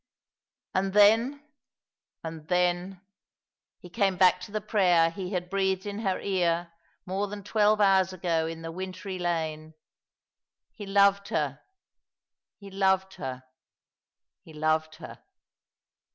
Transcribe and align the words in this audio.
And 0.73 0.93
then— 0.93 1.43
and 2.23 2.47
then— 2.47 3.01
he 3.81 3.87
came 3.91 4.17
back 4.17 4.41
to 4.41 4.51
the 4.51 4.59
prayer 4.59 5.11
he 5.11 5.29
had 5.33 5.47
breathed 5.47 5.85
in 5.85 5.99
her 5.99 6.19
ear 6.19 6.71
more 7.05 7.27
than 7.27 7.43
twelve 7.43 7.79
hours 7.79 8.11
ago 8.11 8.47
in 8.47 8.63
the 8.63 8.71
wintry 8.71 9.19
lane. 9.19 9.75
He 10.73 10.87
loved 10.87 11.27
her, 11.27 11.59
he 12.57 12.71
loved 12.71 13.13
her, 13.13 13.43
he 14.41 14.53
loved 14.53 14.95
her 14.95 15.19